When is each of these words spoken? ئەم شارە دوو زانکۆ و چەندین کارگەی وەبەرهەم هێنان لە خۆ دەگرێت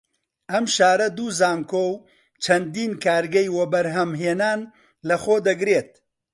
ئەم 0.51 0.65
شارە 0.75 1.07
دوو 1.17 1.27
زانکۆ 1.39 1.83
و 1.91 1.93
چەندین 2.43 2.91
کارگەی 3.03 3.53
وەبەرهەم 3.57 4.11
هێنان 4.21 4.59
لە 5.07 5.15
خۆ 5.23 5.35
دەگرێت 5.47 5.91